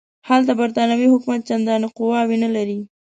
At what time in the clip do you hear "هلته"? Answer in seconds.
0.29-0.51